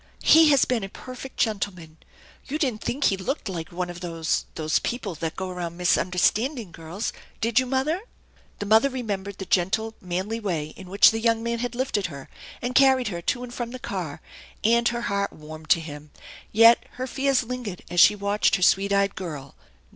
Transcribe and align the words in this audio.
He 0.23 0.49
has 0.49 0.65
been 0.65 0.83
a 0.83 0.89
perfect 0.89 1.37
gentleman. 1.37 1.97
You 2.47 2.57
didn't 2.57 2.81
think 2.83 3.03
he 3.03 3.17
looked 3.17 3.47
like 3.47 3.71
one 3.71 3.87
of 3.87 3.99
those 3.99 4.45
those 4.55 4.79
people 4.79 5.13
that 5.13 5.35
go 5.35 5.51
around 5.51 5.77
misunder 5.79 6.17
standing 6.17 6.71
girls, 6.71 7.13
did 7.39 7.59
you 7.59 7.67
mother?" 7.67 8.01
The 8.57 8.65
mother 8.65 8.89
remembered 8.89 9.37
the 9.37 9.45
gentle, 9.45 9.93
manly 10.01 10.39
way 10.39 10.69
in 10.69 10.89
which 10.89 11.11
the 11.11 11.19
young 11.19 11.43
man 11.43 11.59
had 11.59 11.75
lifted 11.75 12.07
her 12.07 12.29
and 12.63 12.73
carried 12.73 13.09
her 13.09 13.21
to 13.21 13.43
and 13.43 13.53
from 13.53 13.69
THE 13.69 13.77
ENCHANTED 13.77 13.91
BARN 13.91 14.19
139 14.63 14.81
the 14.81 14.81
car, 14.81 14.81
and 14.81 14.87
her 14.87 15.13
heart 15.15 15.33
warmed 15.33 15.69
to 15.69 15.79
him. 15.79 16.09
Yet 16.51 16.83
her 16.93 17.05
fears 17.05 17.43
lingered 17.43 17.83
as 17.91 17.99
she 17.99 18.15
watched 18.15 18.55
her 18.55 18.63
sweet 18.63 18.91
eyed 18.91 19.13
girl. 19.13 19.53